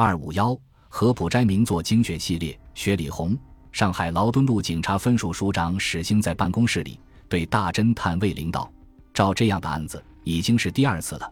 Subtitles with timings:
[0.00, 0.56] 二五幺
[0.88, 3.36] 合浦斋名作精选系列，雪里红。
[3.72, 8.72] 上海劳敦路警察分署署长史兴在办公室里对大侦探魏领导
[9.12, 11.28] ：“照这样的案子已经是第二次了，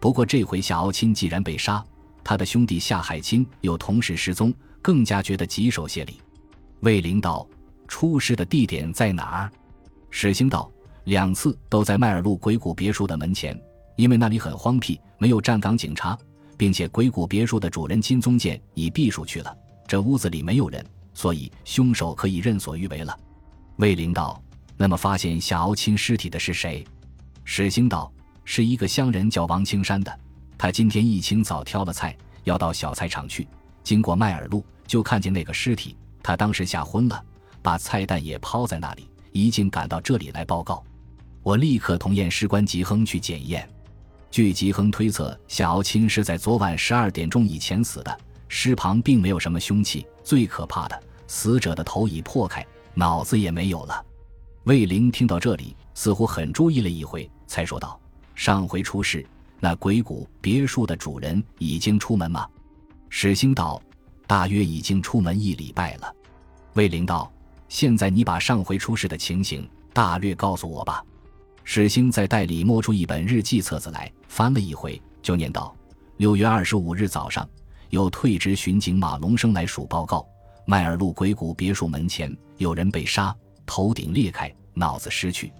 [0.00, 1.80] 不过这回夏敖钦既然被杀，
[2.24, 6.20] 他的兄弟夏海钦又同时失踪，更加觉得棘手些哩。”
[6.82, 7.46] 魏领导
[7.86, 9.52] ：“出事的地点在哪儿？”
[10.10, 10.68] 史兴道
[11.06, 13.56] ：“两次都在迈尔路鬼谷别墅的门前，
[13.94, 16.18] 因为那里很荒僻，没有站岗警察，
[16.58, 23.18] 并且鬼谷别墅的主人金宗健已避暑去了，这屋子里没有人。”所以凶手可以任所欲为了。
[23.78, 24.40] 魏灵道
[24.76, 26.84] ：“那么发现夏敖钦尸体的是谁？”
[27.42, 28.12] 史兴道
[28.44, 30.16] ：“是一个乡人，叫王青山的。
[30.56, 33.48] 他今天一清早挑了菜，要到小菜场去，
[33.82, 35.96] 经过麦尔路，就看见那个尸体。
[36.22, 37.20] 他当时吓昏了，
[37.62, 40.84] 把菜蛋也抛在那里，一进赶到这里来报告。
[41.42, 43.68] 我立刻同验尸官吉亨去检验。
[44.30, 50.06] 据吉亨推测，夏敖钦是在昨晚十二点钟以前死的，尸旁并没有什么凶器。
[50.22, 54.02] 最可怕的。”死者的头已破开，脑子也没有了。
[54.64, 58.00] 魏灵听到这里，似乎很注意了一回，才说道
[58.34, 59.26] ：“上回出事，
[59.60, 62.48] 那鬼谷别墅的主人已经出门吗？”
[63.10, 63.78] 史兴道
[64.26, 66.10] ：“大约已经出门一礼拜了。”
[66.72, 67.30] 魏灵道
[67.68, 71.04] ：“现在你把上回出事的情形大略告诉我吧。”
[71.62, 75.74] 史兴在袋里摸出一本日记册子来，翻了一回，就念道
[76.18, 77.48] ：“六月二十五日早上，
[77.90, 80.24] 有退职巡警马龙生来署报告。”
[80.64, 83.34] 迈尔路鬼谷别墅门前有人被杀，
[83.64, 85.50] 头顶裂开，脑子失去。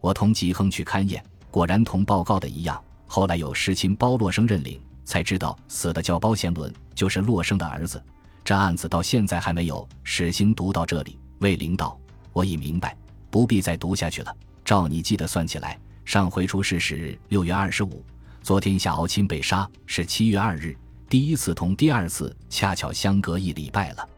[0.00, 2.80] 我同吉亨去勘验，果然同报告的一样。
[3.06, 8.02] 后来有师亲包洛生认领，才知道死的叫包贤伦，就是洛生的儿子。
[8.44, 9.88] 这案子到现在还没有。
[10.02, 11.98] 史兴读到这里，魏领导，
[12.34, 12.94] 我已明白，
[13.30, 14.36] 不必再读下去了。
[14.64, 18.04] 照你记得算起来，上回出事是六月二十五，
[18.42, 20.76] 昨天夏敖钦被杀是七月二日，
[21.08, 24.08] 第一次同第二次恰巧相隔一礼拜了。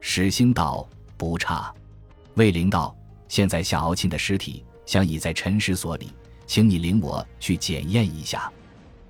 [0.00, 1.72] 史兴道：“不差。”
[2.34, 2.96] 魏灵道
[3.28, 6.10] ：“现在夏敖钦的尸体相已在陈尸所里，
[6.46, 8.50] 请你领我去检验一下。”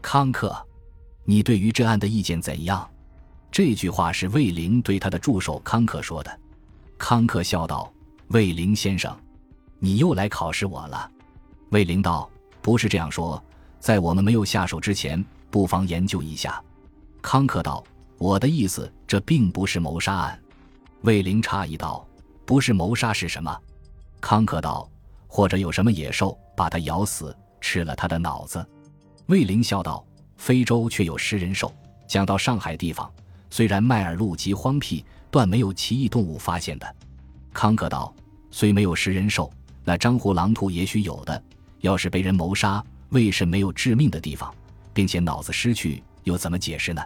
[0.03, 0.54] 康克，
[1.25, 2.88] 你对于这案的意见怎样？
[3.50, 6.41] 这句话是魏灵对他的助手康克说的。
[6.98, 7.91] 康克笑道
[8.28, 9.16] ：“魏灵先生，
[9.78, 11.10] 你又来考试我了。”
[11.71, 12.31] 魏灵道
[12.62, 13.43] ：“不是这样说，
[13.81, 16.62] 在我们没有下手之前，不妨研究一下。”
[17.21, 17.82] 康克道
[18.19, 20.41] ：“我的意思，这并不是谋杀案。”
[21.03, 22.06] 魏灵诧异道
[22.47, 23.60] ：“不是谋杀是什么？”
[24.21, 24.88] 康克道
[25.26, 28.65] ：“或者有什么野兽把他咬死，吃了他的脑子。”
[29.26, 30.06] 魏灵笑道
[30.38, 31.72] ：“非洲却有食人兽。
[32.06, 33.12] 讲到上海地方，
[33.50, 36.97] 虽然迈尔路极荒僻，断没有奇异动物发现的。”
[37.53, 38.15] 康克道
[38.53, 41.43] ：“虽没有食人兽，那张虎狼兔也许有的。
[41.81, 44.54] 要是被人谋杀，为甚没有致命的地方，
[44.92, 47.03] 并且脑子失去，又怎么解释呢？”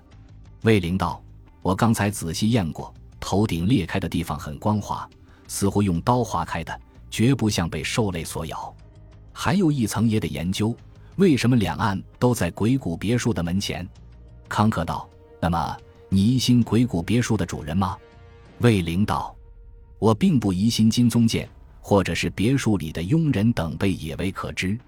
[0.62, 1.22] 魏灵道
[1.62, 2.92] ：“我刚才仔细验过。”
[3.22, 5.06] 头顶裂开的地方很光滑，
[5.46, 8.74] 似乎用刀划开的，绝不像被兽类所咬。
[9.30, 10.74] 还有一层也得研究，
[11.16, 13.86] 为什么两岸都在鬼谷别墅的门前？
[14.48, 15.06] 康克道
[15.38, 15.76] ：“那么
[16.08, 17.94] 你疑心鬼谷别墅的主人吗？”
[18.60, 19.36] 魏灵道
[20.00, 21.46] ：“我并不疑心金宗健，
[21.80, 24.78] 或者是别墅里的佣人等辈也未可知。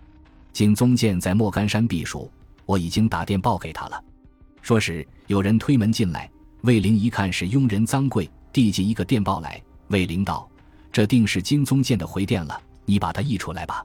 [0.53, 2.31] 金宗健在莫干山避暑，
[2.67, 4.05] 我已经打电报给他了，
[4.61, 6.31] 说是有人推门进来。”
[6.63, 9.61] 魏灵一看是佣人臧贵，递进一个电报来。
[9.89, 10.49] 魏灵道
[10.93, 13.85] ：“这定是金宗健的回电了，你把它译出来吧。”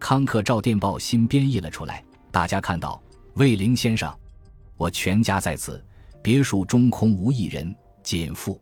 [0.00, 2.02] 康克照电报新编译了出来。
[2.30, 2.98] 大家看到
[3.34, 4.10] ：“魏灵先生，
[4.78, 5.84] 我全家在此，
[6.22, 8.58] 别墅中空无一人，仅父。”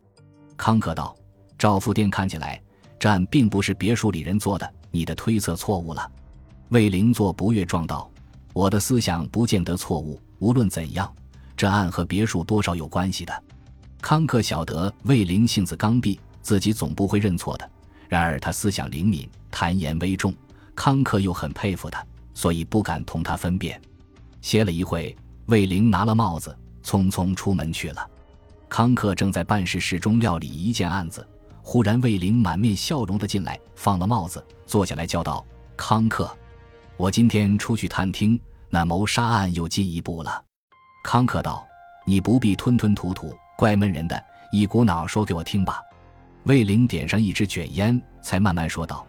[0.57, 1.17] 康克道
[1.57, 2.61] ：“赵副电看起来，
[3.05, 6.11] 这案并不是别墅里人做的，你的推测错误了。”
[6.73, 8.11] 魏灵作不悦状道
[8.55, 11.15] ：“我的思想不见得错误，无论怎样。”
[11.55, 13.43] 这案和别墅多少有关系的，
[14.01, 17.71] 康克晓得魏灵性子刚愎，自己总不会认错的。
[18.09, 20.33] 然而他思想灵敏，谈言危重，
[20.75, 23.79] 康克又很佩服他，所以不敢同他分辨。
[24.41, 28.11] 歇了一会，魏灵拿了帽子，匆匆出门去了。
[28.67, 31.29] 康克正在办事室中料理一件案子，
[31.67, 35.45] 忽然魏灵满面笑容的进来，放了帽子，坐下来叫道
[35.79, 36.31] ：“康克，
[36.99, 38.39] 我今天出去探听，
[38.69, 40.45] 那谋杀案又进一步了。”
[41.03, 41.67] 康克道
[42.05, 44.23] ：“你不必吞吞吐吐，怪闷人的，
[44.53, 45.81] 一股脑说给我听吧。”
[46.45, 49.05] 魏灵点上一支卷烟，才慢慢说道：“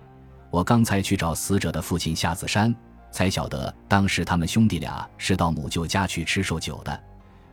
[0.49, 2.73] 我刚才去找死者的父亲夏子山，
[3.11, 6.97] 才晓得当时他们兄弟俩是到母舅家去吃寿酒的，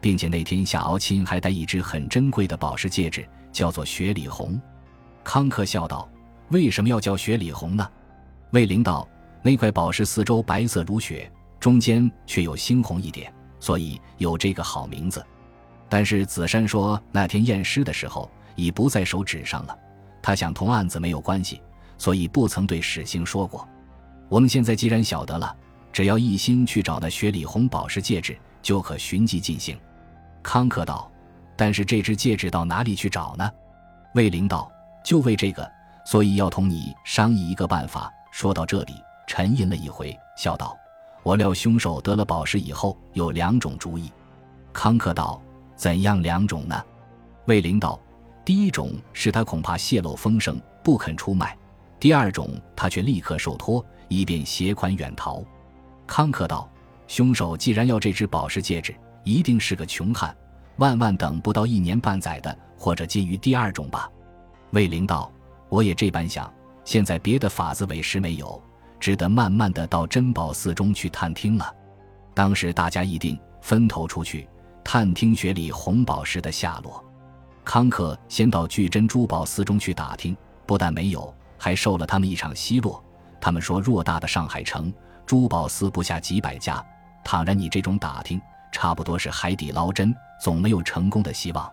[0.01, 4.59] 并且那天夏敖钦还戴一只很珍贵的宝石戒指，叫做雪里红。”
[5.25, 6.09] 康克笑道
[6.51, 7.89] ：“为什么要叫雪里红呢？”
[8.53, 9.09] 魏灵道
[9.43, 15.25] ：“那块宝石四周白色如雪，中间却有猩红一点。”所以有这个好名字。
[15.89, 19.79] 但是子珊说那天验尸的时候已不在手指上了，
[20.21, 21.63] 他想同案子没有关系，
[21.97, 23.69] 所以不曾对史星说过。
[24.29, 25.55] 我们现在既然晓得了，
[25.93, 29.79] 只要一心去找那雪里红宝石戒指，就可寻迹进行。
[30.43, 31.09] 康克道
[31.55, 33.49] ：“但是这只戒指到哪里去找呢？”
[34.17, 34.72] 魏灵道
[35.05, 35.71] ：“就为这个，
[36.05, 38.95] 所以要同你商议一个办法。”说到这里，
[39.27, 40.75] 沉吟了一回，笑道
[41.23, 44.11] ：“我料凶手得了宝石以后有两种主意。”
[44.73, 45.41] 康克道
[45.77, 46.83] ：“怎样两种呢？”
[47.45, 48.01] 魏灵道
[48.43, 51.49] ：“第一种是他恐怕泄露风声，不肯出卖；
[52.01, 55.45] 第二种，他却立刻受托，以便携款远逃。”
[56.09, 56.67] 康克道
[57.07, 58.95] ：“凶手既然要这只宝石戒指，
[59.25, 60.35] 一定是个穷汉，
[60.77, 64.11] 万万等不到一年半载的，或者介于第二种吧。”
[64.73, 65.31] 魏灵道
[65.69, 66.53] ：“我也这般想。”
[66.85, 68.61] 现在别的法子委实没有，
[68.99, 71.73] 只得慢慢的到珍宝寺中去探听了。
[72.35, 74.49] 当时大家议定分头出去
[74.83, 77.05] 探听雪里红宝石的下落。
[77.65, 80.37] 康克先到巨珍珠宝寺中去打听，
[80.67, 83.01] 不但没有，还受了他们一场奚落。
[83.41, 84.93] 他们说偌大的上海城，
[85.25, 86.85] 珠宝寺不下几百家，
[87.23, 88.41] 倘然你这种打听，
[88.73, 91.71] 差不多是海底捞针，总没有成功的希望。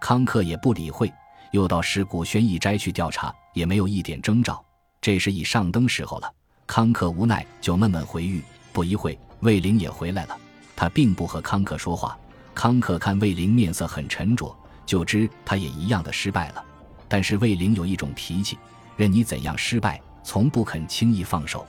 [0.00, 1.12] 康克也不理会。
[1.50, 4.64] 又到石鼓轩一斋去调查，也没有一点征兆。
[5.00, 6.32] 这时已上灯时候了，
[6.66, 8.42] 康克无奈就闷闷回狱。
[8.72, 10.36] 不一会，魏灵也回来了。
[10.76, 12.16] 他并不和康克说话。
[12.54, 14.54] 康克看魏灵面色很沉着，
[14.84, 16.64] 就知他也一样的失败了。
[17.08, 18.58] 但是魏灵有一种脾气，
[18.96, 21.66] 任你怎样失败，从不肯轻易放手。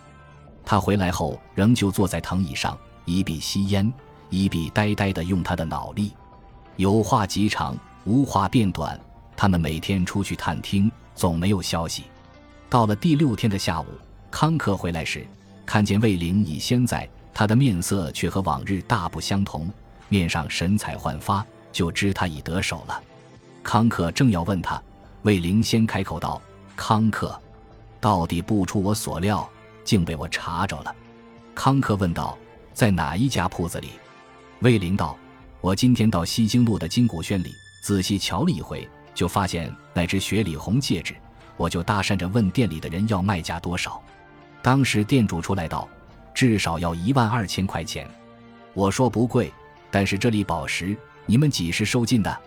[0.65, 3.91] 他回来后，仍旧坐在藤椅上，一臂吸烟，
[4.29, 6.11] 一臂呆呆地用他的脑力。
[6.75, 8.99] 有话极长，无话变短。
[9.39, 12.03] 他们每天出去探听，总没有消息。
[12.69, 13.85] 到了第六天的下午，
[14.29, 15.25] 康克回来时，
[15.65, 19.71] 看见魏灵已先在，他的面色却和往日大不相同，
[20.09, 23.01] 面上神采焕发，就知他已得手了。
[23.63, 24.83] 康克正要问他，
[25.21, 26.41] 魏灵先开口道
[26.75, 27.39] ：“康克，
[28.01, 29.49] 到底不出我所料，
[29.85, 30.93] 竟被我查着了。”
[31.55, 32.37] 康克问道
[32.75, 33.91] ：“在哪一家铺子里？”
[34.59, 35.17] 魏灵道
[35.63, 41.15] ：“我今天到西京路的金谷轩里，仔细瞧了一回。”就发现那只雪里红戒指，
[41.57, 44.01] 我就搭讪着问店里的人要卖价多少。
[44.61, 45.87] 当时店主出来道，
[46.33, 48.09] 至少要一万二千块钱。
[48.73, 49.51] 我说不贵，
[49.89, 50.95] 但是这粒宝石
[51.25, 52.39] 你们几时收进的？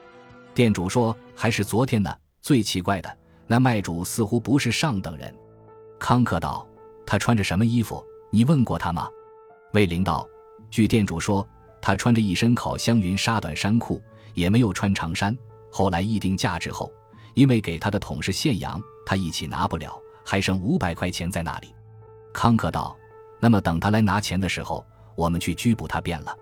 [0.54, 2.14] 店主说还是昨天呢。
[2.40, 3.16] 最奇怪的，
[3.46, 5.32] 那卖主似乎不是上等人。
[5.98, 6.66] 康克道，
[7.06, 8.04] 他穿着什么衣服？
[8.30, 9.08] 你问过他吗？
[9.72, 10.26] 魏林道，
[10.70, 11.46] 据店主说，
[11.80, 14.02] 他穿着一身烤香云纱短衫裤，
[14.34, 15.36] 也没有穿长衫。
[15.72, 16.92] 后来议定价之后，
[17.32, 21.74] 因为给他的桶是现洋，他一起拿不了，还剩五百块钱在那里。
[22.30, 22.94] 康克道
[23.40, 24.84] ：“那么等他来拿钱的时候，
[25.16, 26.36] 我们去拘捕他便了。”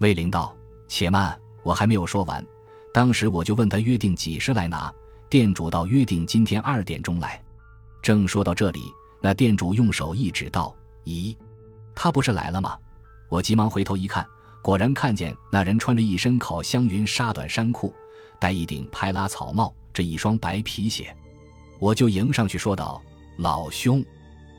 [0.00, 0.54] 魏灵道
[0.88, 2.44] ：“且慢，我还没有说完。
[2.92, 4.92] 当时我就问他约定几时来拿，
[5.30, 7.40] 店主道约定今天二点钟来。
[8.02, 10.74] 正说到这里，那店主用手一指道
[11.06, 11.36] ：‘咦，
[11.94, 12.76] 他不是来了吗？’
[13.30, 14.26] 我急忙回头一看，
[14.62, 17.94] 果然看见那人穿着一身烤香云纱短衫裤。”
[18.44, 21.16] 戴一顶拍拉草帽，这一双白皮鞋，
[21.78, 23.02] 我就迎上去说道
[23.40, 24.04] ：“老兄，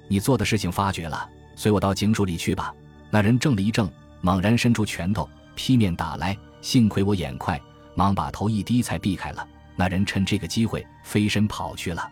[0.07, 2.73] 你做的事情发觉了，随我到警署里去吧。”
[3.11, 3.87] 那人怔了一怔，
[4.21, 7.61] 猛然伸出拳头劈面打来，幸亏我眼快，
[7.93, 9.47] 忙把头一低才避开了。
[9.75, 12.11] 那人趁这个机会飞身跑去了。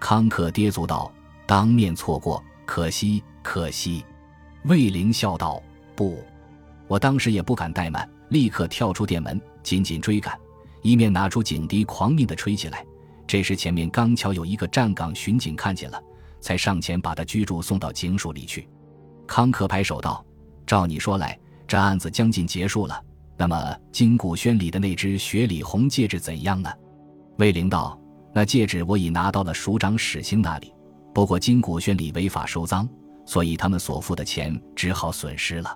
[0.00, 1.12] 康克跌足道
[1.46, 4.04] ：“当面错过，可惜可惜。”
[4.66, 5.62] 魏灵笑道
[5.94, 6.20] ：“不，
[6.88, 10.36] 我当时也不敢怠慢，立刻跳出店门，紧紧追赶。”
[10.84, 12.84] 一面拿出警笛，狂命的吹起来。
[13.26, 15.98] 这时前面刚巧有一个站岗巡警看见了，
[16.42, 18.68] 才上前把他拘住，送到警署里去。
[19.26, 20.22] 康克拍手道
[20.66, 23.02] ：“照你说来，这案子将近结束了。
[23.38, 26.70] 那么金谷轩里的那只雪里红戒指怎样呢？”
[27.38, 27.98] 魏灵道
[28.34, 30.70] ：“那戒指我已拿到了署长史兴那里，
[31.14, 32.86] 不过金谷轩里违法收赃，
[33.24, 35.74] 所以他们所付的钱只好损失了。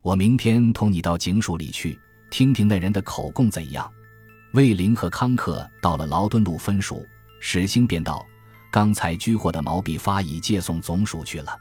[0.00, 1.98] 我明天同你到警署里去，
[2.30, 3.86] 听听那人的口供怎样。”
[4.52, 7.06] 魏灵和康克到了劳顿路分署，
[7.38, 8.26] 史兴便道
[8.72, 11.54] ：“刚才拘获的毛笔发已借送总署去了。”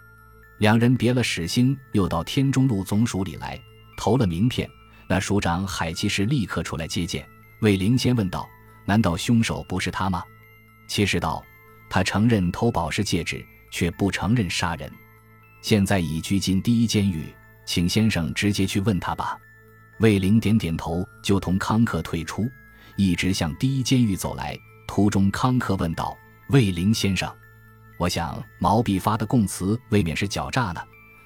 [0.60, 3.60] 两人别了史兴，又到天中路总署里来
[3.98, 4.70] 投了名片。
[5.06, 7.28] 那署长海其实立刻出来接见。
[7.60, 8.48] 魏灵先问道
[8.86, 10.24] ：“难道凶手不是他吗？”
[10.88, 11.44] 其实道
[11.90, 14.90] ：“他承认偷宝石戒指，却不承认杀人。
[15.62, 17.34] 现在已拘禁第一监狱，
[17.66, 19.38] 请先生直接去问他吧。”
[20.00, 22.48] 魏灵点点头，就同康克退出。
[22.98, 26.18] 一直向第一监狱走来，途中康克问道
[26.50, 27.32] ：“魏灵先生，
[27.98, 30.82] 我想毛必发的供词未免是狡诈呢。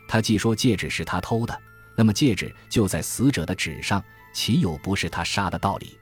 [0.06, 1.58] 他既说戒指是他偷的，
[1.96, 5.98] 那么戒指就在死者的指上，岂有不是他杀的道理？